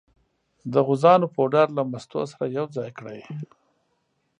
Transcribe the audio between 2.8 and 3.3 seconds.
کړئ.